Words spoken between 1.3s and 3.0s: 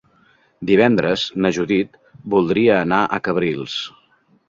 na Judit voldria